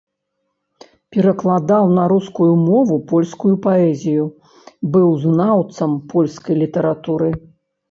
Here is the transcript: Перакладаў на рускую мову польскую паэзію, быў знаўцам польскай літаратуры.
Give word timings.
Перакладаў 1.15 1.85
на 1.97 2.05
рускую 2.13 2.47
мову 2.69 2.95
польскую 3.13 3.53
паэзію, 3.67 4.25
быў 4.97 5.09
знаўцам 5.29 5.91
польскай 6.17 6.61
літаратуры. 6.65 7.29